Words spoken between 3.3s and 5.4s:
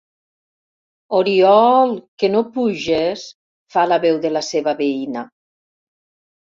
—fa la veu de la seva veïna.